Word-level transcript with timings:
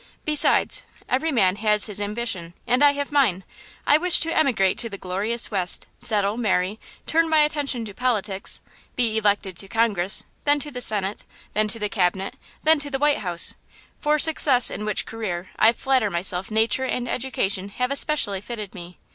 Besides, 0.25 0.81
every 1.07 1.31
man 1.31 1.57
has 1.57 1.85
his 1.85 2.01
ambition, 2.01 2.55
and 2.65 2.81
I 2.83 2.93
have 2.93 3.11
mine. 3.11 3.43
I 3.85 3.99
wish 3.99 4.19
to 4.21 4.35
emigrate 4.35 4.79
to 4.79 4.89
the 4.89 4.97
glorious 4.97 5.51
West, 5.51 5.85
settle, 5.99 6.37
marry, 6.37 6.79
turn 7.05 7.29
my 7.29 7.41
attention 7.41 7.85
to 7.85 7.93
politics, 7.93 8.61
be 8.95 9.15
elected 9.19 9.55
to 9.57 9.67
Congress, 9.67 10.23
then 10.43 10.59
to 10.61 10.71
the 10.71 10.81
Senate, 10.81 11.23
then 11.53 11.67
to 11.67 11.77
the 11.77 11.87
Cabinet, 11.87 12.33
then 12.63 12.79
to 12.79 12.89
the 12.89 12.97
White 12.97 13.19
House–for 13.19 14.17
success 14.17 14.71
in 14.71 14.85
which 14.85 15.05
career, 15.05 15.51
I 15.59 15.71
flatter 15.71 16.09
myself 16.09 16.49
nature 16.49 16.85
and 16.85 17.07
education 17.07 17.69
have 17.69 17.91
especially 17.91 18.41
fitted 18.41 18.73
me. 18.73 18.97